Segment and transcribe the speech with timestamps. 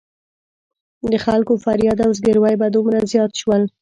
[1.11, 3.61] د خلکو فریاد او زګېروي به دومره زیات شول.